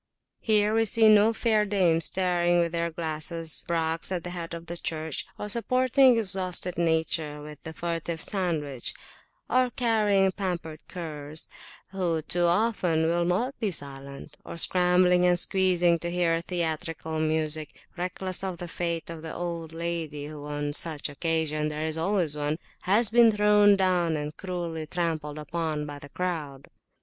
[0.39, 4.65] Here we see no fair dames staring with their glasses, braques at the Head of
[4.65, 8.95] the Church; or supporting exhausted nature with the furtive sandwich;
[9.47, 11.49] or carrying pampered curs
[11.91, 17.85] who, too often, will not be silent; or scrambling and squeezing to hear theatrical music,
[17.95, 23.11] reckless of the fate of the old lady whoon such occasions there is always onehas
[23.11, 26.69] been thrown down and cruelly trampled upon by the crowd.